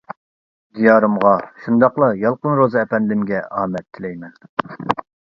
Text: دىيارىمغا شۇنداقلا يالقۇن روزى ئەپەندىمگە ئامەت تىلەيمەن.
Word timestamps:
دىيارىمغا 0.77 1.33
شۇنداقلا 1.65 2.07
يالقۇن 2.21 2.57
روزى 2.59 2.79
ئەپەندىمگە 2.83 3.43
ئامەت 3.59 3.87
تىلەيمەن. 3.99 4.33